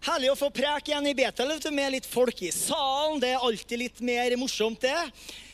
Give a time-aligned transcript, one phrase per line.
[0.00, 3.18] Herlig å få preke igjen i Betel med litt folk i salen.
[3.20, 4.96] Det er alltid litt mer morsomt, det.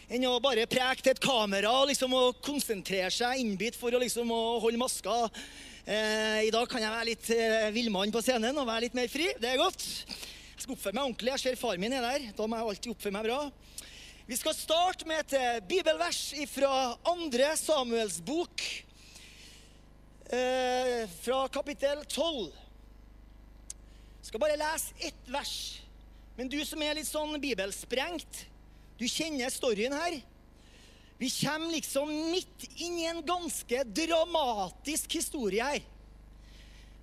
[0.07, 3.99] Enn å bare preke til et kamera og liksom, å konsentrere seg innbitt for å,
[3.99, 5.17] liksom, å holde maska.
[5.83, 9.11] Eh, I dag kan jeg være litt eh, villmann på scenen og være litt mer
[9.11, 9.27] fri.
[9.35, 9.83] Det er godt.
[10.07, 11.33] Jeg skal oppføre meg ordentlig.
[11.35, 12.29] Jeg ser far min er der.
[12.39, 13.41] Da må jeg alltid oppføre meg bra.
[14.31, 16.21] Vi skal starte med et eh, bibelvers
[16.53, 16.71] fra
[17.17, 18.63] andre Samuels bok,
[20.31, 22.63] eh, fra kapittel 12.
[24.37, 25.81] Skal bare lese ett vers.
[26.37, 28.43] Men du som er litt sånn bibelsprengt,
[29.01, 30.19] du kjenner storyen her.
[31.17, 35.89] Vi kommer liksom midt inn i en ganske dramatisk historie her.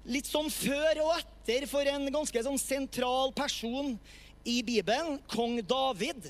[0.06, 3.96] Litt sånn før og etter for en ganske sånn sentral person
[4.46, 6.30] i Bibelen, kong David.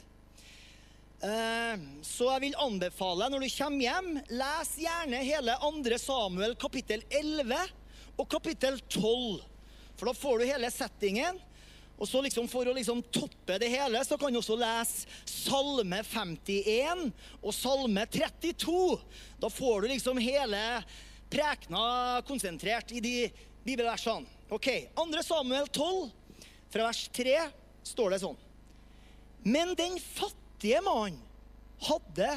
[1.19, 5.97] Eh, Så jeg vil anbefale når du kommer hjem, les gjerne hele 2.
[5.99, 7.59] Samuel kapittel 11
[8.15, 9.49] og kapittel 12.
[10.03, 11.37] For da får du hele settingen.
[11.95, 16.01] Og så liksom For å liksom toppe det hele så kan du også lese Salme
[16.03, 17.05] 51
[17.39, 18.97] og Salme 32.
[19.39, 20.59] Da får du liksom hele
[21.31, 23.15] prekena konsentrert i de
[23.63, 24.27] bibelversene.
[24.51, 24.67] Ok,
[24.99, 25.23] 2.
[25.23, 26.11] Samuel 12,
[26.73, 27.39] fra vers 3,
[27.87, 28.41] står det sånn.
[29.47, 31.21] Men den fattige mannen
[31.87, 32.33] hadde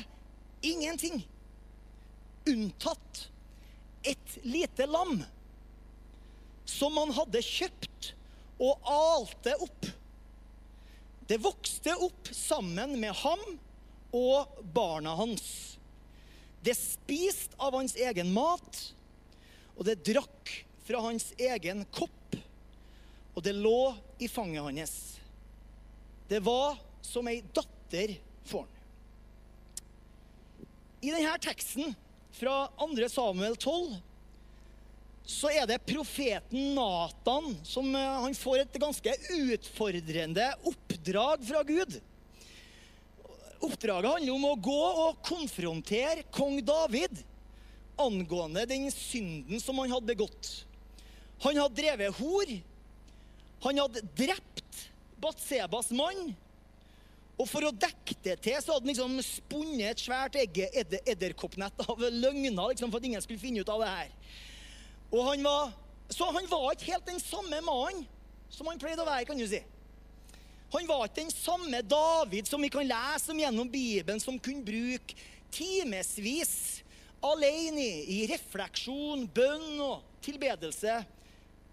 [0.63, 1.25] ingenting,
[2.47, 3.27] unntatt
[4.07, 5.19] et lite lam
[6.67, 8.13] som han hadde kjøpt
[8.63, 9.89] og alte opp.
[11.27, 13.43] Det vokste opp sammen med ham
[14.15, 15.77] og barna hans.
[16.63, 18.81] Det spiste av hans egen mat,
[19.77, 20.53] og det drakk
[20.87, 22.39] fra hans egen kopp,
[23.35, 24.97] og det lå i fanget hans.
[26.27, 28.73] Det var som ei datter for han.
[31.07, 31.93] I denne teksten
[32.35, 33.09] fra 2.
[33.13, 33.99] Samuel 12
[35.27, 41.97] så er det profeten Natan som eh, han får et ganske utfordrende oppdrag fra Gud.
[43.67, 47.25] Oppdraget handler om å gå og konfrontere kong David
[47.99, 50.51] angående den synden som han hadde begått.
[51.43, 52.57] Han hadde drevet hor.
[53.67, 54.83] Han hadde drept
[55.19, 56.37] Batsebas mann.
[57.37, 62.01] Og for å dekke det til, så hadde han liksom spunnet et svært edderkoppnett av
[62.01, 64.13] løgner liksom, for at ingen skulle finne ut av det her.
[65.13, 65.73] Og han var,
[66.11, 68.05] så han var ikke helt den samme mannen
[68.51, 69.61] som han pleide å være, kan du si.
[70.75, 74.67] Han var ikke den samme David som vi kan lese om gjennom Bibelen, som kunne
[74.67, 75.15] bruke
[75.55, 76.83] timevis
[77.25, 80.99] alene i, refleksjon, bønn og tilbedelse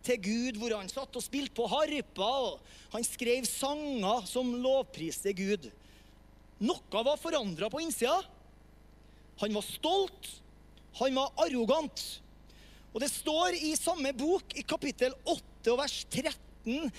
[0.03, 5.33] til Gud, hvor han satt og spilte på harpa, og han skrev sanger som lovpriste
[5.37, 5.69] Gud.
[6.63, 8.17] Noe var forandra på innsida.
[9.41, 10.29] Han var stolt,
[10.99, 12.03] han var arrogant.
[12.93, 16.91] Og det står i samme bok, i kapittel 8 og vers 13,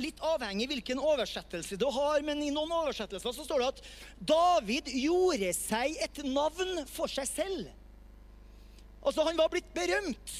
[0.00, 3.82] litt avhengig hvilken oversettelse du har, men i noen oversettelser så står det at
[4.30, 7.68] David gjorde seg et navn for seg selv.
[9.00, 10.38] Altså, han var blitt berømt.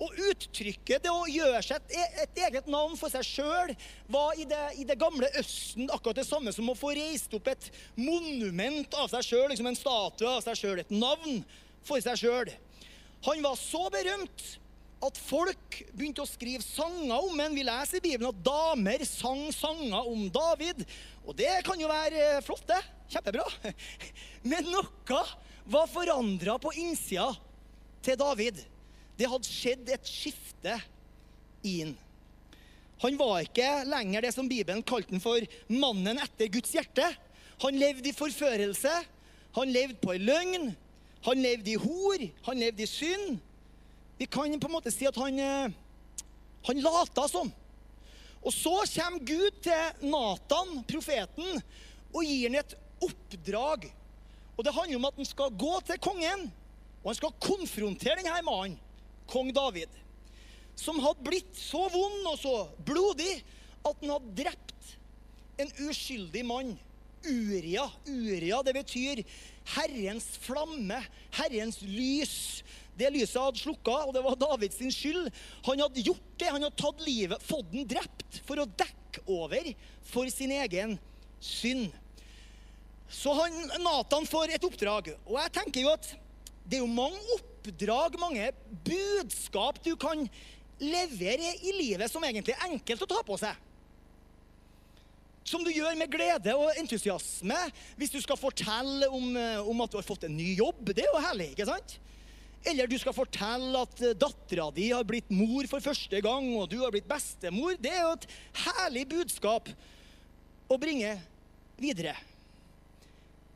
[0.00, 3.74] Og uttrykket det å gjøre seg et, et eget navn for seg sjøl
[4.08, 7.50] var i det, i det, gamle Østen akkurat det samme som å få reist opp
[7.52, 7.68] et
[8.00, 11.42] monument av seg sjøl, liksom en statue av seg sjøl, et navn
[11.84, 12.48] for seg sjøl.
[13.26, 14.46] Han var så berømt
[15.00, 17.54] at folk begynte å skrive sanger om ham.
[17.56, 20.84] Vi leser i Bibelen at damer sang sanger om David.
[21.24, 22.80] Og det kan jo være flott, det.
[23.10, 23.46] Kjempebra.
[24.50, 25.22] Men noe
[25.70, 27.30] var forandra på innsida
[28.04, 28.60] til David.
[29.16, 30.76] Det hadde skjedd et skifte
[31.66, 31.96] i han.
[33.00, 37.06] Han var ikke lenger det som Bibelen kalte han for mannen etter Guds hjerte.
[37.64, 38.92] Han levde i forførelse.
[39.56, 40.70] Han levde på ei løgn.
[41.26, 43.38] Han levde i hor, han levde i synd.
[44.20, 45.40] Vi kan på en måte si at han,
[46.66, 47.50] han lata som.
[48.40, 51.60] Og så kommer Gud til Natan, profeten,
[52.10, 53.88] og gir han et oppdrag.
[54.56, 56.48] Og Det handler om at han skal gå til kongen,
[57.00, 58.76] og han skal konfrontere denne mannen,
[59.30, 59.92] kong David,
[60.76, 62.54] som hadde blitt så vond og så
[62.84, 63.38] blodig
[63.86, 64.94] at han hadde drept
[65.60, 66.74] en uskyldig mann.
[67.20, 67.84] Uria.
[68.08, 69.20] Uria, det betyr
[69.76, 70.98] Herrens flamme,
[71.36, 72.62] Herrens lys.
[72.98, 75.30] Det lyset hadde slukka, og det var Davids skyld.
[75.68, 76.50] Han hadde gjort det.
[76.50, 79.72] Han hadde tatt livet, fått den drept, for å dekke over
[80.10, 80.98] for sin egen
[81.40, 81.88] synd.
[83.10, 85.14] Så han, Nathan får et oppdrag.
[85.26, 86.12] Og jeg tenker jo at
[86.70, 88.52] det er jo mange oppdrag, mange
[88.86, 90.22] budskap du kan
[90.80, 93.58] levere i livet som egentlig er enkelt å ta på seg
[95.50, 97.58] som du gjør med glede og entusiasme
[97.98, 99.34] hvis du skal fortelle om,
[99.66, 100.92] om, at du har fått en ny jobb.
[100.94, 101.96] Det er jo herlig, ikke sant?
[102.70, 106.78] Eller du skal fortelle at dattera di har blitt mor for første gang, og du
[106.82, 107.78] har blitt bestemor.
[107.80, 108.28] Det er jo et
[108.66, 109.70] herlig budskap
[110.70, 111.16] å bringe
[111.80, 112.14] videre.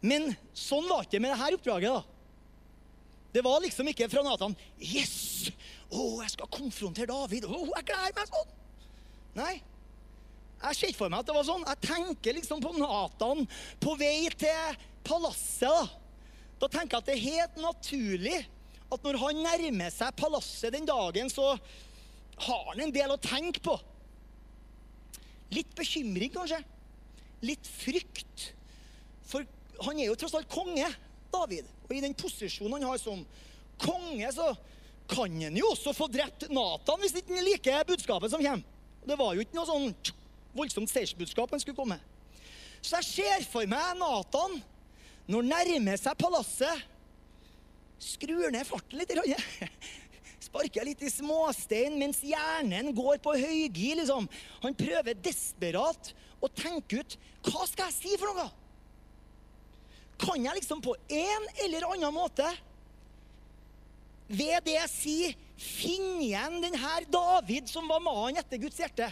[0.04, 2.00] Men sånn var det ikke med dette oppdraget.
[2.00, 2.02] da.
[3.34, 5.50] Det var liksom ikke fra Nathan Yes!
[5.94, 7.46] Å, jeg skal konfrontere David.
[7.46, 8.52] Å, jeg gleder meg sånn.
[9.36, 9.54] Nei.
[10.64, 11.66] Jeg ser ikke for meg at det var sånn.
[11.68, 13.44] Jeg tenker liksom på Nathan
[13.82, 15.68] på vei til palasset.
[15.68, 18.38] Da, da tenker jeg at det er helt naturlig
[18.94, 21.54] at når han nærmer seg palasset den dagen, så
[22.46, 23.74] har han en del å tenke på.
[25.54, 26.60] Litt bekymring, kanskje.
[27.44, 28.50] Litt frykt.
[29.28, 29.44] For
[29.84, 30.88] han er jo tross alt konge,
[31.34, 31.68] David.
[31.86, 33.24] Og i den posisjonen han har som
[33.82, 34.52] konge, så
[35.10, 38.64] kan han jo også få drept Nathan hvis ikke han liker budskapet som kommer.
[39.04, 39.90] Det var jo ikke noe sånn
[40.54, 41.98] voldsomt seiersbudskap han skulle komme.
[42.84, 44.58] Så jeg ser for meg Nathan
[45.30, 46.90] når han nærmer seg palasset.
[48.04, 49.14] Skrur ned farten litt.
[50.44, 54.02] Sparker litt i småstein mens hjernen går på høygir.
[54.02, 54.28] Liksom.
[54.66, 56.12] Han prøver desperat
[56.44, 57.16] å tenke ut
[57.48, 58.50] hva skal jeg si for noe.
[60.20, 62.46] Kan jeg liksom på en eller annen måte
[64.28, 69.10] ved det jeg sier, finne igjen denne David som var mannen etter Guds hjerte?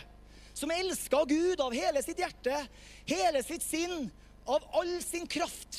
[0.54, 2.66] Som elska Gud av hele sitt hjerte,
[3.08, 4.10] hele sitt sinn,
[4.44, 5.78] av all sin kraft.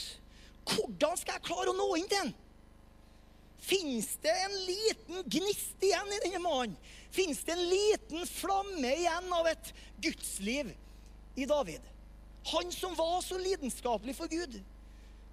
[0.63, 2.33] Hvordan skal jeg klare å nå inn til ham?
[3.63, 6.75] Fins det en liten gnist igjen i denne mannen?
[7.13, 9.71] Fins det en liten flamme igjen av et
[10.03, 10.71] gudsliv
[11.39, 11.83] i David?
[12.51, 14.57] Han som var så lidenskapelig for Gud.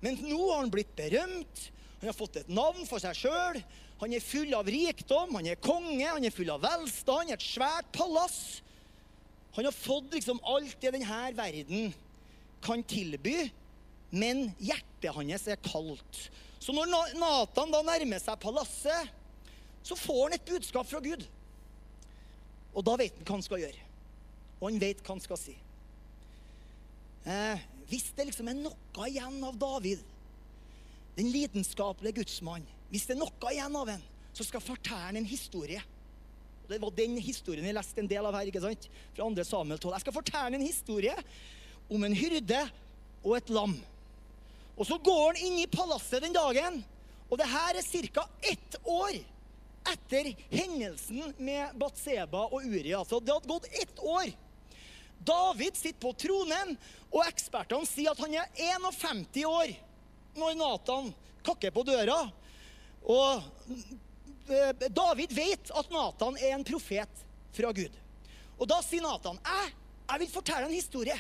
[0.01, 1.65] Men nå har han blitt berømt.
[2.01, 3.59] Han har fått et navn for seg sjøl.
[4.01, 7.91] Han er full av rikdom, han er konge, han er full av velstand, et svært
[7.93, 8.61] palass.
[9.57, 11.91] Han har fått liksom alt det denne verden
[12.63, 13.49] kan tilby,
[14.11, 16.29] men hjertet hans er kaldt.
[16.61, 19.11] Så når Natan da nærmer seg palasset,
[19.83, 21.25] så får han et budskap fra Gud.
[22.77, 23.87] Og da vet han hva han skal gjøre.
[24.61, 25.57] Og han vet hva han skal si.
[27.25, 30.03] Eh, hvis det liksom er noe igjen av David,
[31.17, 35.29] den lidenskapelige gudsmannen Hvis det er noe igjen av ham, så skal fortelle han en
[35.29, 35.83] historie.
[36.71, 38.47] Det var den historien jeg leste en del av her.
[38.47, 38.87] ikke sant?
[39.17, 39.45] Fra 2.
[39.49, 39.95] Samuel 12.
[39.97, 41.17] Jeg skal fortelle en historie
[41.91, 42.61] om en hyrde
[43.25, 43.75] og et lam.
[44.79, 46.79] Og så går han inn i palasset den dagen,
[47.27, 48.25] og det her er ca.
[48.41, 49.19] ett år
[49.91, 52.95] etter hendelsen med Batseba og Uri.
[52.95, 54.31] Altså, det hadde gått ett år.
[55.19, 56.77] David sitter på tronen,
[57.11, 58.47] og ekspertene sier at han er
[58.79, 59.75] 51 år
[60.39, 61.11] når Nathan
[61.45, 62.23] kakker på døra.
[63.03, 63.43] Og
[64.91, 67.25] David vet at Nathan er en profet
[67.55, 67.95] fra Gud.
[68.61, 69.73] Og da sier Nathan jeg,
[70.11, 71.17] jeg vil fortelle en historie.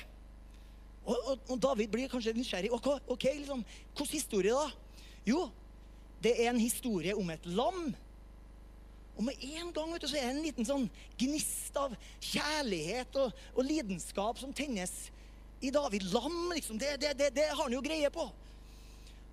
[1.04, 2.72] Og, og, og David blir kanskje nysgjerrig.
[2.74, 4.66] Ok, ok, liksom, Hvilken historie da?
[5.26, 5.46] Jo,
[6.22, 7.92] det er en historie om et lam.
[9.16, 10.86] Og med en gang vet du, så er det en liten sånn
[11.20, 11.94] gnist av
[12.24, 14.92] kjærlighet og, og lidenskap som tennes
[15.60, 16.06] i David.
[16.12, 16.78] Lam, liksom.
[16.80, 18.26] Det, det, det, det har han jo greie på.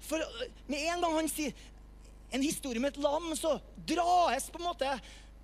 [0.07, 0.21] For
[0.67, 1.55] med en gang han sier
[2.31, 3.57] en historie med et lam, så
[3.87, 4.91] dras på en måte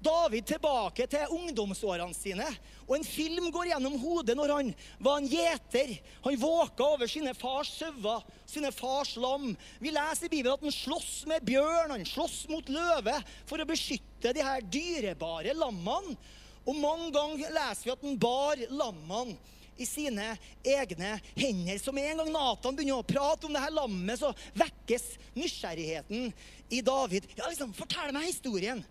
[0.03, 2.47] David tilbake til ungdomsårene sine.
[2.89, 4.71] Og en film går gjennom hodet når han
[5.03, 5.94] var en gjeter.
[6.25, 9.53] Han våka over sine fars sauer, sine fars lam.
[9.80, 13.15] Vi leser i Bibelen at han slåss med bjørn, han slåss mot løve
[13.47, 16.18] for å beskytte de her dyrebare lammene.
[16.63, 19.39] Og mange ganger leser vi at han bar lammene
[19.78, 21.80] i sine egne hender.
[21.82, 26.30] Så med en gang Nathan begynner å prate om det her lammet, så vekkes nysgjerrigheten
[26.70, 27.27] i David.
[27.38, 28.84] Ja, liksom, Fortell meg historien,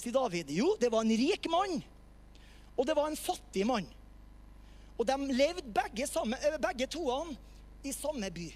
[0.00, 0.52] sier David.
[0.54, 1.80] Jo, det var en rik mann,
[2.76, 3.88] og det var en fattig mann.
[4.96, 7.36] Og de levde begge, sammen, eh, begge toene
[7.84, 8.48] i samme by.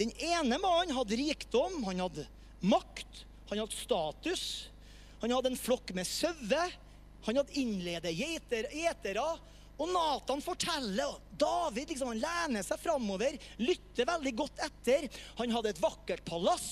[0.00, 2.26] Den ene mannen hadde rikdom, han hadde
[2.62, 4.44] makt, han hadde status.
[5.22, 6.72] Han hadde en flokk med sauer.
[7.26, 9.26] Han hadde innledet gjetere.
[9.82, 15.08] Og Nathan forteller, og David liksom, han lener seg framover, lytter veldig godt etter.
[15.40, 16.66] Han hadde et vakkert palass.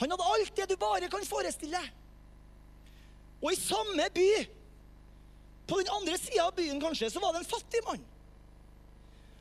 [0.00, 1.82] Han hadde alt det du bare kan forestille.
[3.42, 4.30] Og i samme by,
[5.68, 8.06] på den andre sida av byen kanskje, så var det en fattig mann.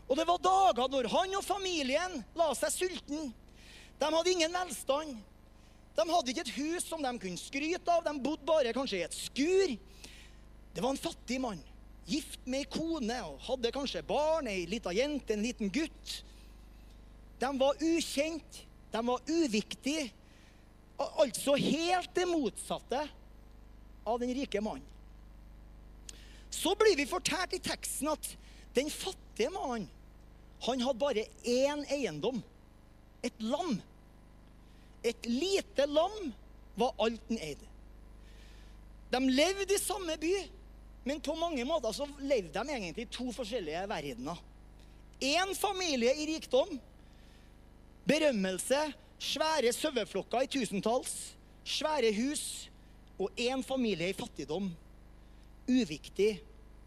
[0.10, 3.32] Og det var dager når han og familien la seg sulten.
[4.02, 5.16] De hadde ingen velstand.
[5.96, 8.04] De hadde ikke et hus som de kunne skryte av.
[8.04, 9.78] De bodde bare kanskje i et skur.
[10.76, 11.64] Det var en fattig mann
[12.06, 16.20] gift med ei kone og hadde kanskje barn, ei lita jente, en liten gutt.
[17.42, 18.62] De var ukjent,
[18.94, 20.10] de var uviktige.
[21.20, 23.02] Altså helt det motsatte
[24.06, 24.86] av den rike mannen.
[26.50, 28.30] Så blir vi fortalt i teksten at
[28.78, 29.90] den fattige mannen
[30.66, 32.40] han hadde bare én eiendom.
[33.26, 33.76] Et lam.
[35.04, 36.32] Et lite lam
[36.80, 37.68] var alt han eide.
[39.12, 40.34] De levde i samme by,
[41.06, 44.40] men på mange måter så levde de egentlig i to forskjellige verdener.
[45.22, 46.72] Én familie i rikdom,
[48.10, 48.80] berømmelse,
[49.22, 51.14] svære saueflokker i tusentalls,
[51.66, 52.70] svære hus,
[53.22, 54.72] og én familie i fattigdom.
[55.70, 56.40] Uviktig,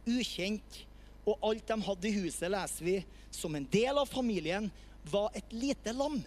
[0.07, 0.83] ukjent,
[1.29, 2.99] og alt de hadde i huset, leser vi,
[3.31, 4.69] som en del av familien,
[5.09, 6.19] var et lite lam.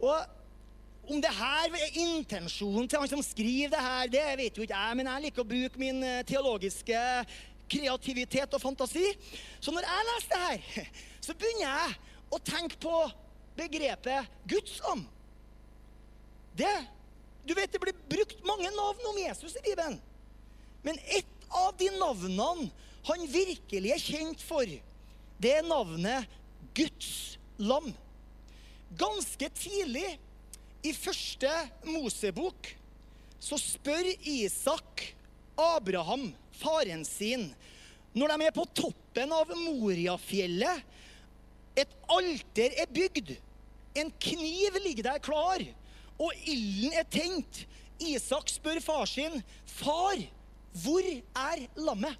[0.00, 0.43] Og
[1.08, 4.78] om det her er intensjonen til han som skriver det her, det vet jo ikke
[4.78, 7.00] jeg, men jeg liker å bruke min eh, teologiske
[7.70, 9.06] kreativitet og fantasi.
[9.60, 10.88] Så når jeg leser det her,
[11.26, 11.98] så begynner jeg
[12.34, 12.94] å tenke på
[13.58, 15.04] begrepet Guds om.
[16.54, 16.74] Det,
[17.46, 19.98] du vet, det blir brukt mange navn om Jesus i Bibelen.
[20.84, 22.68] Men ett av de navnene
[23.04, 24.68] han virkelig er kjent for,
[25.40, 26.30] det er navnet
[26.76, 27.90] Guds lam.
[28.96, 30.14] Ganske tidlig
[30.84, 31.50] i første
[31.88, 32.68] Mosebok
[33.42, 35.02] så spør Isak
[35.60, 37.50] Abraham, faren sin,
[38.14, 40.92] når de er på toppen av Moriafjellet
[41.74, 43.32] Et alter er bygd.
[43.98, 45.62] En kniv ligger der klar,
[46.22, 47.64] og ilden er tent.
[47.98, 50.22] Isak spør far sin, 'Far,
[50.84, 52.14] hvor er lammet?'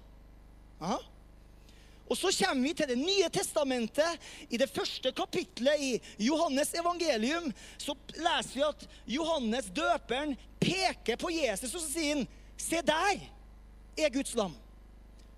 [2.05, 4.19] Og så kommer vi til Det nye testamentet.
[4.49, 5.91] I det første kapitlet i
[6.27, 8.85] Johannes evangelium så leser vi at
[9.17, 13.19] Johannes døperen peker på Jesus, og sier han, Se der
[13.99, 14.53] er Guds lam,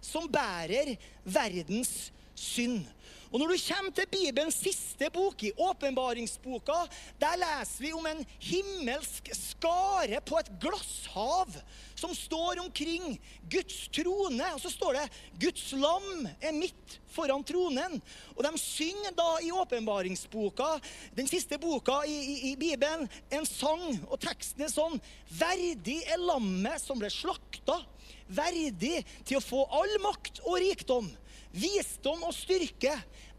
[0.02, 0.94] som bærer
[1.26, 2.84] verdens synd.
[3.32, 6.78] Og når du kommer til Bibelens siste bok, i åpenbaringsboka,
[7.20, 11.52] der leser vi om en himmelsk skare på et glasshav
[11.98, 13.18] som står omkring
[13.52, 14.48] Guds trone.
[14.54, 15.06] Og så står det
[15.40, 18.00] 'Guds lam er midt foran tronen'.
[18.36, 20.80] Og de synger da i åpenbaringsboka,
[21.18, 26.22] den siste boka i, i, i Bibelen, en sang, og teksten er sånn 'Verdig er
[26.22, 27.84] lammet som ble slakta',
[28.28, 31.08] verdig til å få all makt og rikdom
[31.58, 32.94] visdom og styrke,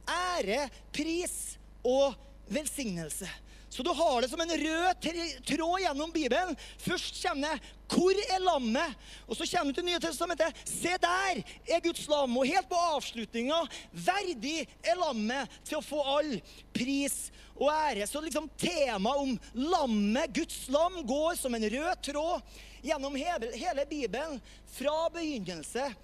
[0.08, 2.16] ære, pris og
[2.52, 3.28] velsignelse.
[3.70, 5.08] Så du har det som en rød
[5.46, 6.56] tråd gjennom Bibelen.
[6.78, 8.94] Først kommer det 'Hvor er lammet?'
[9.28, 10.56] Og så kommer du til Nye testamentet.
[10.64, 16.00] 'Se der er Guds lam.' Og helt på avslutninga 'Verdig er lammet til å få
[16.00, 16.40] all
[16.72, 18.06] pris og ære'.
[18.06, 22.42] Så liksom temaet om lammet, Guds lam, går som en rød tråd
[22.82, 24.40] gjennom hele, Bibelen.
[24.66, 25.94] Fra begynnelse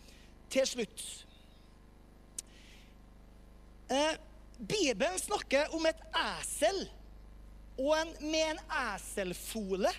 [0.51, 1.24] til slutt.
[3.95, 4.17] Eh,
[4.59, 6.85] Bibelen snakker om et esel
[7.75, 8.61] og en, med en
[8.95, 9.91] eselfole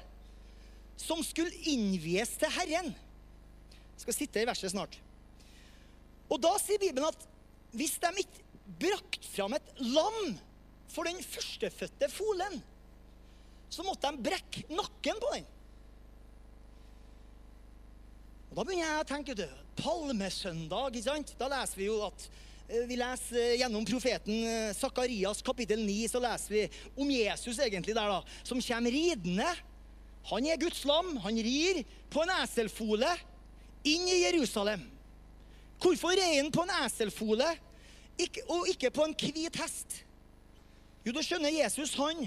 [0.99, 2.93] som skulle innvies til Herren.
[3.95, 4.95] Jeg skal sitte i verset snart.
[6.31, 7.27] Og da sier Bibelen at
[7.75, 8.43] hvis de ikke
[8.81, 10.37] brakte fram et lam
[10.91, 12.61] for den førstefødte folen,
[13.69, 15.45] så måtte de brekke nakken på den.
[18.49, 21.35] Og Da begynner jeg å tenke du, Palmesøndag, ikke sant?
[21.39, 22.27] Da leser vi jo at
[22.67, 26.63] vi leser eh, gjennom profeten eh, Sakarias kapittel 9, så leser vi
[26.95, 29.51] om Jesus egentlig der da, som kommer ridende.
[30.31, 31.13] Han er Guds lam.
[31.21, 33.11] Han rir på en eselfole
[33.85, 34.87] inn i Jerusalem.
[35.81, 37.51] Hvorfor rir han på en eselfole
[38.47, 40.01] og ikke på en hvit hest?
[41.05, 42.25] Jo, da skjønner Jesus han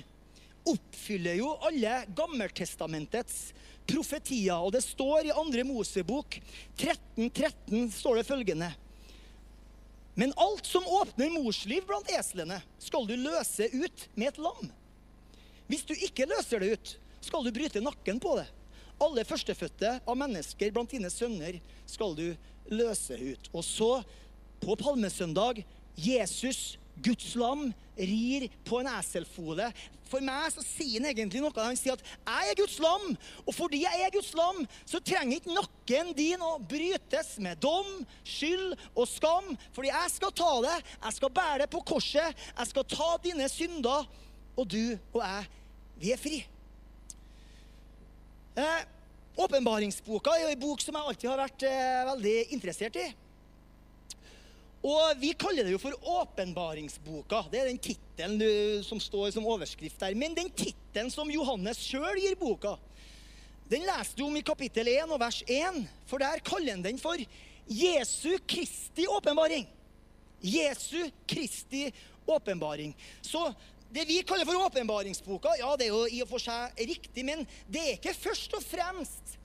[0.68, 3.48] oppfyller jo alle Gammeltestamentets
[3.88, 4.60] profetier.
[4.60, 6.38] Og det står i andre Mosebok
[6.78, 8.68] 13.13 13, står det følgende
[10.18, 14.72] men alt som åpner morsliv blant eslene, skal du løse ut med et lam.
[15.70, 16.90] Hvis du ikke løser det ut,
[17.22, 18.48] skal du bryte nakken på det.
[18.98, 22.32] Alle førstefødte av mennesker blant dine sønner skal du
[22.66, 23.46] løse ut.
[23.54, 23.92] Og så,
[24.58, 25.62] på palmesøndag,
[25.94, 29.68] Jesus Guds lam rir på en eselfole.
[30.08, 31.52] For meg så sier han egentlig noe.
[31.56, 35.36] Han sier at 'jeg er Guds lam', og fordi jeg er Guds lam, så trenger
[35.36, 39.56] ikke nakken din å brytes med dom, skyld og skam.
[39.72, 43.48] Fordi jeg skal ta det, jeg skal bære det på korset, jeg skal ta dine
[43.48, 44.06] synder,
[44.56, 45.48] og du og jeg,
[45.98, 46.46] vi er fri.
[48.56, 48.84] Eh,
[49.38, 53.14] Åpenbaringsboka er jo en bok som jeg alltid har vært eh, veldig interessert i.
[54.84, 57.44] Og Vi kaller det jo for åpenbaringsboka.
[57.50, 60.14] Det er den tittelen som står som overskrift der.
[60.14, 62.76] Men den tittelen som Johannes sjøl gir boka,
[63.68, 65.82] den leser du om i kapittel 1 og vers 1.
[66.08, 67.18] For der kaller han den for
[67.68, 69.66] Jesu Kristi åpenbaring.
[70.40, 71.88] Jesu Kristi
[72.24, 72.94] åpenbaring.
[73.20, 73.50] Så
[73.90, 77.44] det vi kaller for åpenbaringsboka, ja, det er jo i og for seg riktig, men
[77.66, 79.37] det er ikke først og fremst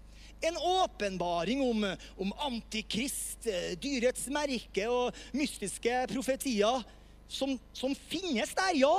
[0.43, 1.85] en åpenbaring om,
[2.17, 6.83] om antikrist, eh, dyrets merke og mystiske profetier
[7.31, 8.97] som, som finnes der, ja.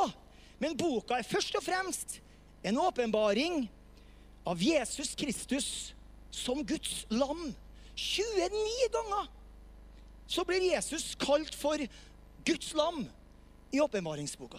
[0.63, 2.19] Men boka er først og fremst
[2.65, 3.67] en åpenbaring
[4.49, 5.69] av Jesus Kristus
[6.33, 7.51] som Guds lam.
[7.95, 9.29] 29 ganger
[10.27, 11.79] så blir Jesus kalt for
[12.45, 13.05] Guds lam
[13.71, 14.59] i åpenbaringsboka.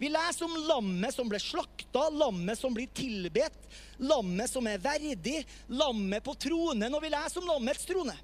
[0.00, 3.66] Vi leser om lammet som ble slakta, lammet som blir tilbedt,
[4.00, 6.94] lammet som er verdig, lammet på tronen.
[6.96, 8.14] Og vi leser om lammets trone.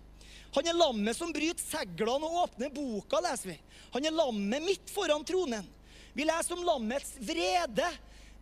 [0.57, 3.59] Han er lammet som bryter seglene og åpner boka, leser vi.
[3.93, 5.69] Han er lammet midt foran tronen.
[6.17, 7.91] Vi leser om lammets vrede.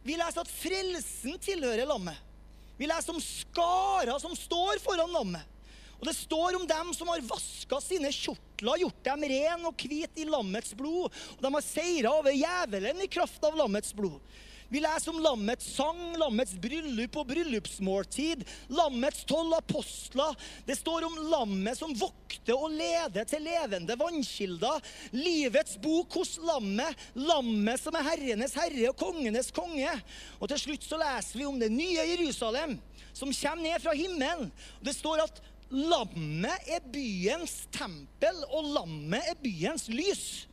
[0.07, 2.21] Vi leser at frelsen tilhører lammet.
[2.79, 5.53] Vi leser om skara som står foran lammet.
[6.04, 10.18] Og det står om dem som har vaska sine kjortler, gjort dem ren og hvit
[10.20, 11.08] i lammets blod.
[11.08, 14.20] Og de har seira over djevelen i kraft av lammets blod.
[14.68, 18.44] Vi leser om lammets sang, lammets bryllup og bryllupsmåltid,
[18.76, 20.37] lammets tolv apostler.
[20.68, 24.84] Det står om lammet som vokter og leder til levende vannkilder.
[25.16, 29.96] Livets bok hos lammet, lammet som er herrenes herre og kongenes konge.
[30.37, 32.76] Og til slutt så leser vi om det nye Jerusalem,
[33.16, 34.52] som kommer ned fra himmelen.
[34.84, 35.44] Det står at
[35.75, 40.47] Lammet er byens tempel, og lammet er byens lys.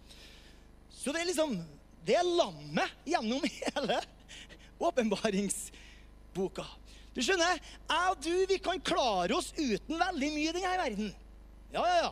[0.90, 1.54] Så det er liksom
[2.02, 4.00] Det er lammet gjennom hele
[4.82, 6.66] åpenbaringsboka.
[7.14, 11.12] Du skjønner, jeg og du vi kan klare oss uten veldig mye i denne verden.
[11.76, 12.12] Ja, ja, ja.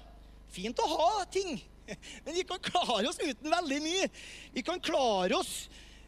[0.53, 1.57] Fint å ha ting,
[2.25, 4.09] men vi kan klare oss uten veldig mye.
[4.53, 5.53] Vi kan klare oss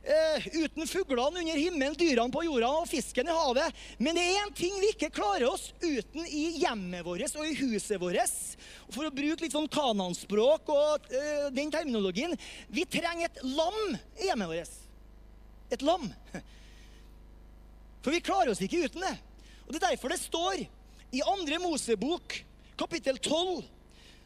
[0.03, 3.81] eh, uten fuglene under himmelen, dyrene på jorda og fisken i havet.
[3.99, 7.55] Men det er én ting vi ikke klarer oss uten i hjemmet vårt og i
[7.61, 8.37] huset vårt.
[8.91, 12.35] For å bruke litt sånn kananspråk og eh, den terminologien
[12.71, 14.77] Vi trenger et lam i hjemmet vårt.
[15.71, 16.09] Et lam.
[18.01, 19.15] For vi klarer oss ikke uten det.
[19.67, 20.63] Og Det er derfor det står
[21.11, 22.37] i andre Mosebok,
[22.79, 23.61] kapittel 12,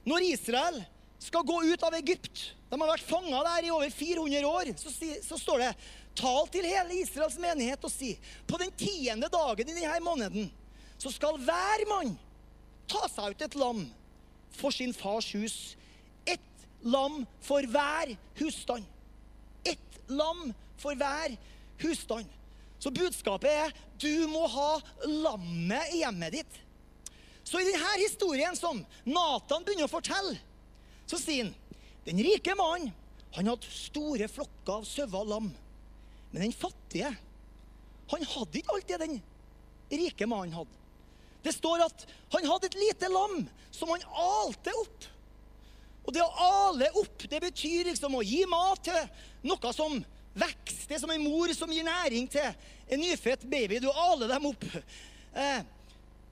[0.06, 0.84] når Israel
[1.20, 4.72] skal gå ut av Egypt De har vært fanga der i over 400 år.
[4.80, 4.92] Så,
[5.24, 5.72] så, står det
[6.16, 8.14] Tal til hele Israels menighet og si
[8.48, 10.52] på den tiende dagen i denne måneden
[10.98, 12.14] så skal hver mann
[12.88, 13.82] ta seg ut et lam
[14.56, 15.76] for sin fars hus.
[16.24, 18.86] Ett lam for hver husstand.
[19.68, 21.36] Ett lam for hver
[21.84, 22.32] husstand.
[22.80, 24.72] Så budskapet er du må ha
[25.08, 26.60] lammet i hjemmet ditt.
[27.46, 30.38] Så i denne historien som Nathan begynner å fortelle,
[31.06, 31.56] så sier han
[32.06, 32.94] den rike mannen
[33.36, 35.48] han hadde store flokker av sauer og lam.
[36.32, 37.10] Men den fattige
[38.12, 39.18] han hadde ikke alt det den
[39.92, 40.82] rike mannen hadde.
[41.44, 43.44] Det står at han hadde et lite lam
[43.76, 45.10] som han alte opp.
[46.06, 49.02] Og det å ale opp, det betyr liksom å gi mat til
[49.50, 49.98] noe som
[50.36, 50.86] vokser.
[50.88, 53.82] Det er som en mor som gir næring til en nyfødt baby.
[53.82, 54.68] Du aler dem opp.
[55.36, 55.64] Eh,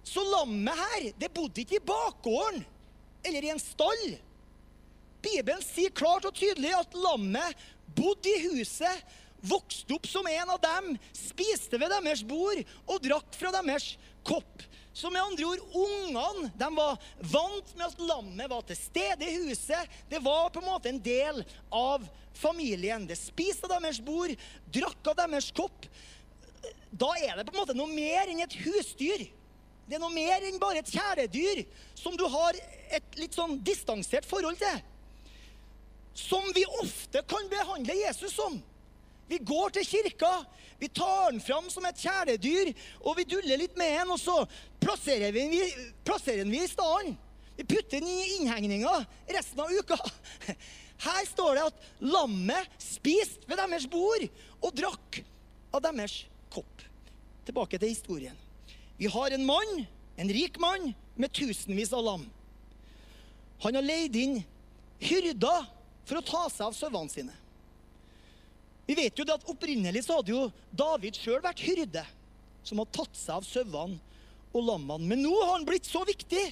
[0.07, 2.61] så lammet her, det bodde ikke i bakgården
[3.23, 4.13] eller i en stall.
[5.23, 9.11] Bibelen sier klart og tydelig at lammet bodde i huset,
[9.43, 14.63] vokste opp som en av dem, spiste ved deres bord og drakk fra deres kopp.
[14.93, 16.99] Så med andre ord, ungene de var
[17.33, 19.89] vant med at lammet var til stede i huset.
[20.09, 21.41] Det var på en måte en del
[21.73, 22.05] av
[22.37, 23.07] familien.
[23.09, 24.35] Det spiste av deres bord,
[24.73, 25.89] drakk av deres kopp.
[26.93, 29.25] Da er det på en måte noe mer enn et husdyr.
[29.83, 31.65] Det er noe mer enn bare et kjæledyr
[31.99, 32.55] som du har
[32.93, 34.77] et litt sånn distansert forhold til
[36.13, 38.59] som vi ofte kan behandle Jesus som.
[39.27, 40.31] Vi går til kirka,
[40.79, 44.43] vi tar den fram som et kjæledyr, og vi duller litt med den, og så
[44.83, 47.15] plasserer vi den i stedet.
[47.55, 48.93] Vi putter den i innhegninga
[49.31, 49.97] resten av uka.
[51.03, 54.25] Her står det at lammet spiste ved deres bord
[54.61, 55.19] og drakk
[55.73, 56.23] av deres
[56.53, 56.85] kopp.
[57.47, 58.37] Tilbake til historien.
[58.97, 59.85] Vi har en mann,
[60.17, 62.23] en rik mann, med tusenvis av lam.
[63.63, 64.39] Han har leid inn
[65.03, 65.67] hyrder
[66.07, 67.35] for å ta seg av sauene sine.
[68.87, 72.03] Vi vet jo det at Opprinnelig så hadde jo David sjøl vært hyrde,
[72.67, 73.99] som hadde tatt seg av sauene
[74.53, 75.07] og lammene.
[75.07, 76.43] Men nå har han blitt så viktig.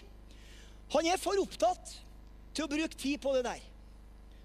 [0.95, 1.93] Han er for opptatt
[2.55, 3.61] til å bruke tid på det der.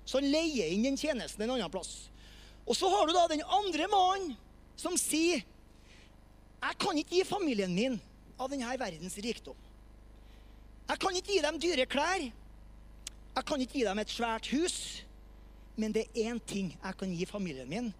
[0.06, 2.08] Så han leier inn den tjenesten en annen plass.
[2.66, 4.34] Og så har du da den andre mannen
[4.78, 5.42] som sier
[6.56, 7.98] Jeg kan ikke gi familien min
[8.40, 9.56] av denne verdens rikdom.
[10.86, 12.24] Jeg kan ikke gi dem dyre klær.
[13.37, 14.75] Jeg kan ikke gi dem et svært hus,
[15.77, 17.90] men det er én ting jeg kan gi familien min.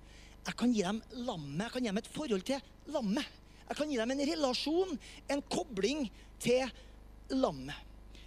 [0.46, 1.66] Jeg kan gi dem lammet.
[1.66, 3.35] Jeg kan gi dem et forhold til lammet.
[3.66, 4.94] Jeg kan gi dem en relasjon,
[5.29, 6.07] en kobling
[6.40, 6.70] til
[7.35, 7.77] lammet.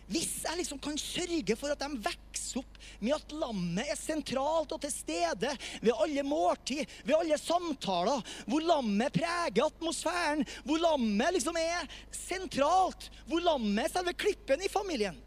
[0.09, 4.73] Hvis jeg liksom kan sørge for at de vokser opp med at lammet er sentralt
[4.73, 11.37] og til stede ved alle måltid, ved alle samtaler, hvor lammet preger atmosfæren, hvor lammet
[11.37, 15.17] liksom er sentralt, hvor lammet er selve klippen i familien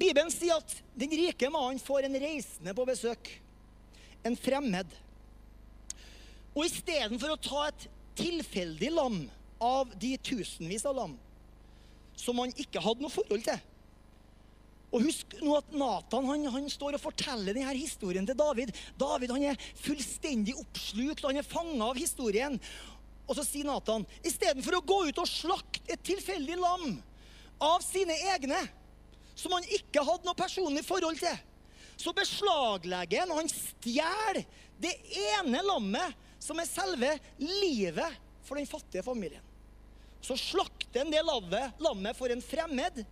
[0.00, 3.32] Bibelen sier at den rike mannen får en reisende på besøk.
[4.24, 4.88] En fremmed.
[6.56, 7.88] Og istedenfor å ta et
[8.20, 9.22] tilfeldig lam
[9.62, 11.18] av de tusenvis av lam
[12.20, 13.60] som han ikke hadde noe forhold til
[14.90, 18.72] og husk nå at Nathan han, han, står og forteller denne historien til David.
[18.98, 22.58] David han er fullstendig oppslukt, han er fanga av historien.
[23.28, 26.98] Og så sier Nathan istedenfor å gå ut og slakte et tilfeldig lam
[27.62, 28.58] av sine egne,
[29.34, 31.36] som han ikke hadde noe personlig forhold til,
[32.00, 34.42] så beslaglegger han, og han stjeler
[34.80, 34.94] det
[35.36, 38.16] ene lammet som er selve livet
[38.46, 39.44] for den fattige familien.
[40.24, 43.02] Så slakter han det lammet, for en fremmed.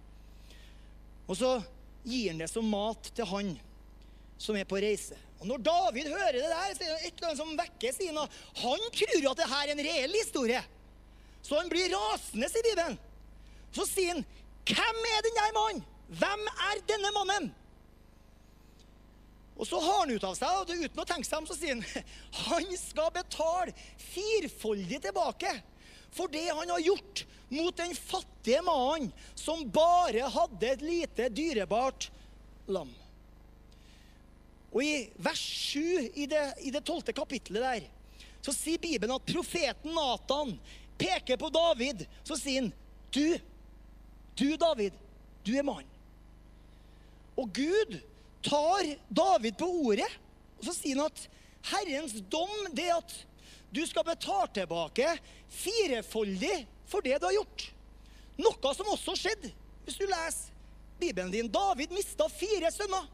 [1.29, 1.59] Og så
[2.05, 3.55] gir han det som mat til han
[4.41, 5.17] som er på reise.
[5.39, 8.25] Og Når David hører det der, så er det et eller annet som vekker sine.
[8.63, 10.63] Han tror at det her er en reell historie.
[11.43, 12.99] Så han blir rasende, sier Bibelen.
[13.73, 14.25] Så sier han,
[14.69, 15.85] 'Hvem er den der mannen?
[16.09, 17.55] Hvem er denne mannen?'
[19.59, 21.75] Og så har han ut av seg, og uten å tenke seg om, så sier
[21.75, 22.05] han,
[22.47, 23.75] 'Han skal betale
[24.13, 25.57] firfoldig tilbake'
[26.11, 32.09] for det han har gjort mot den fattige mannen som bare hadde et lite dyrebart
[32.67, 32.91] lam.
[34.73, 37.13] Og i vers 7 i det, i det 12.
[37.17, 37.87] kapittelet der,
[38.45, 40.55] så sier Bibelen at profeten Nathan
[41.01, 42.05] peker på David.
[42.25, 42.73] Så sier han,
[43.13, 43.39] 'Du,
[44.37, 44.93] du David,
[45.45, 45.98] du er mann.'
[47.39, 47.99] Og Gud
[48.43, 50.09] tar David på ordet,
[50.59, 51.25] og så sier han at
[51.69, 53.15] Herrens dom det er at
[53.75, 55.11] du skal betale tilbake
[55.53, 56.55] firefoldig
[56.89, 57.67] for det du har gjort.
[58.39, 59.53] Noe som også skjedde
[59.85, 60.55] hvis du leser
[60.99, 61.51] Bibelen din.
[61.53, 63.07] David mista fire sønner.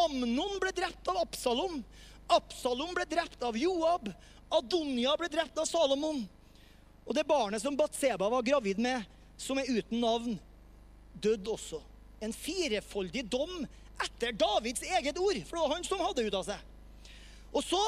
[0.00, 1.80] Amnon ble drept av Absalom.
[2.30, 4.08] Absalom ble drept av Joab.
[4.50, 6.22] Adonia ble drept av Salomon.
[7.04, 9.04] Og det barnet som Batseba var gravid med,
[9.40, 10.38] som er uten navn,
[11.14, 11.80] døde også.
[12.20, 13.62] En firefoldig dom
[14.00, 16.66] etter Davids eget ord, for det var han som hadde ut av seg.
[17.50, 17.82] Og så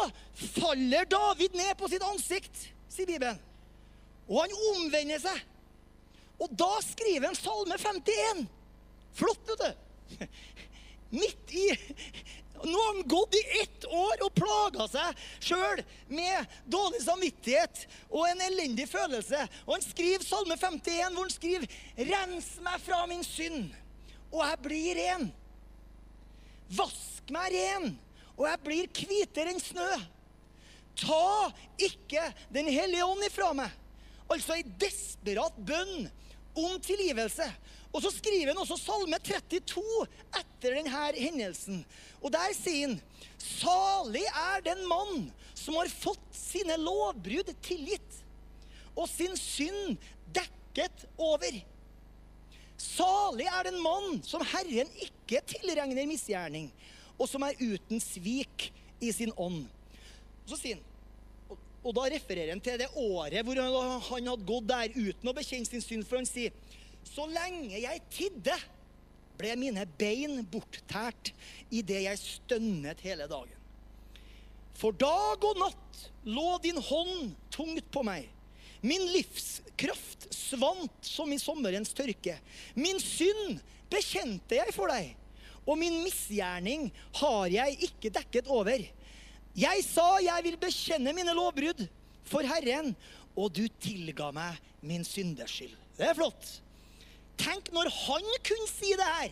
[0.56, 3.38] faller David ned på sitt ansikt, sier Bibelen.
[4.28, 5.38] Og han omvender seg.
[6.42, 8.46] Og da skriver han Salme 51.
[9.14, 10.26] Flott, vet du.
[11.12, 11.68] Midt i
[12.62, 15.80] Nå har han gått i ett år og plaga seg sjøl
[16.14, 19.40] med dårlig samvittighet og en elendig følelse.
[19.66, 21.66] Og han skriver Salme 51, hvor han skriver
[21.98, 23.74] 'Rens meg fra min synd,
[24.32, 25.30] og jeg blir ren'.
[26.72, 27.92] Vask meg ren
[28.36, 29.90] og jeg blir hvitere enn snø.
[30.98, 33.70] Ta ikke Den hellige ånd ifra meg.
[34.32, 36.08] Altså ei desperat bønn
[36.56, 37.46] om tilgivelse.
[37.92, 39.82] Og så skriver han også Salme 32
[40.38, 41.82] etter denne hendelsen.
[42.22, 42.98] Og der sier han
[43.42, 48.18] Salig er den mann som har fått sine lovbrudd tilgitt,
[48.96, 49.98] og sin synd
[50.34, 51.58] dekket over.
[52.82, 56.70] Salig er den mann som Herren ikke tilregner misgjerning,
[57.14, 58.70] og som er uten svik
[59.02, 59.64] i sin ånd.
[60.48, 60.88] Så sier han,
[61.82, 65.66] og, da refererer han til det året hvor han hadde gått der uten å bekjenne
[65.66, 66.06] sin synd.
[66.06, 66.54] For han sier,
[67.06, 68.54] så lenge jeg tidde,
[69.38, 71.32] ble mine bein borttært
[71.74, 73.58] idet jeg stønnet hele dagen.
[74.78, 78.28] For dag og natt lå din hånd tungt på meg.
[78.82, 82.36] Min livskraft svant som i sommerens tørke.
[82.74, 83.60] Min synd
[83.92, 85.14] bekjente jeg for deg
[85.66, 86.88] og min misgjerning
[87.20, 88.82] har jeg ikke dekket over.
[89.54, 91.84] Jeg sa jeg vil bekjenne mine lovbrudd
[92.28, 92.94] for Herren,
[93.36, 95.60] og du tilga meg min synders
[95.96, 96.48] Det er flott.
[97.40, 99.30] Tenk når han kunne si det her.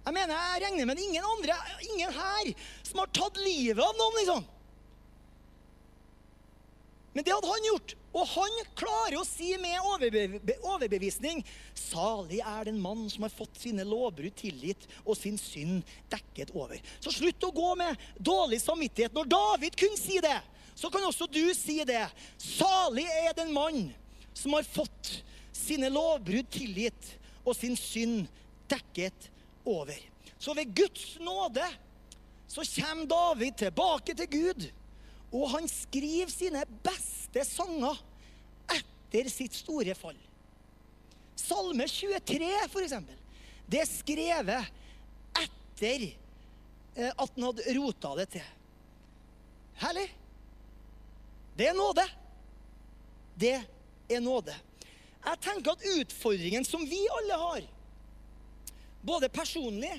[0.00, 1.54] Jeg mener, jeg regner med ingen andre,
[1.92, 4.46] ingen her, som har tatt livet av noen, liksom.
[7.12, 7.94] Men det hadde han gjort.
[8.14, 9.78] Og han klarer å si med
[10.66, 11.42] overbevisning
[11.78, 16.78] Salig er den mann som har fått sine lovbrudd tilgitt og sin synd dekket over.
[17.02, 19.14] Så slutt å gå med dårlig samvittighet.
[19.14, 20.38] Når David kunne si det,
[20.74, 22.04] så kan også du si det.
[22.38, 23.90] Salig er den mann
[24.34, 25.20] som har fått
[25.54, 28.26] sine lovbrudd tilgitt og sin synd
[28.70, 29.30] dekket
[29.68, 29.98] over.
[30.40, 31.66] Så ved Guds nåde
[32.50, 34.70] så kommer David tilbake til Gud.
[35.30, 37.98] Og han skriver sine beste sanger
[38.74, 40.18] etter sitt store fall.
[41.38, 43.16] Salme 23, for eksempel,
[43.70, 44.70] det er skrevet
[45.40, 48.48] etter eh, at han hadde rota det til.
[49.80, 50.08] Herlig.
[51.56, 52.04] Det er nåde.
[53.40, 53.56] Det
[54.10, 54.54] er nåde.
[55.20, 57.66] Jeg tenker at utfordringen som vi alle har,
[59.04, 59.92] både personlig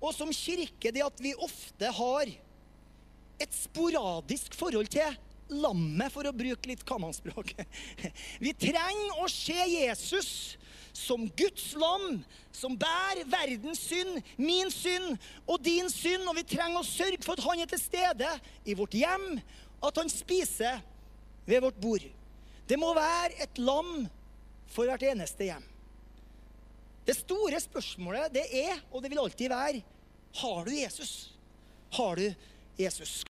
[0.00, 2.30] og som kirke, det at vi ofte har
[3.40, 5.16] et sporadisk forhold til
[5.52, 7.52] lammet, for å bruke litt kammanspråk.
[8.44, 10.30] Vi trenger å se Jesus
[10.94, 12.20] som Guds lam,
[12.54, 16.22] som bærer verdens synd, min synd og din synd.
[16.30, 18.30] Og vi trenger å sørge for at han er til stede
[18.62, 19.40] i vårt hjem,
[19.82, 20.78] at han spiser
[21.48, 22.06] ved vårt bord.
[22.70, 24.06] Det må være et lam
[24.70, 25.66] for hvert eneste hjem.
[27.04, 29.82] Det store spørsmålet det er, og det vil alltid være,
[30.40, 31.12] har du Jesus?
[31.98, 32.30] Har du
[32.80, 33.18] Jesus?